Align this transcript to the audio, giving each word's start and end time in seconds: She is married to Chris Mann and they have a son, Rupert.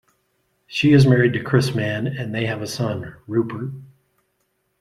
She 0.65 0.93
is 0.93 1.05
married 1.05 1.33
to 1.33 1.43
Chris 1.43 1.75
Mann 1.75 2.07
and 2.07 2.33
they 2.33 2.47
have 2.47 2.63
a 2.63 2.65
son, 2.65 3.17
Rupert. 3.27 3.69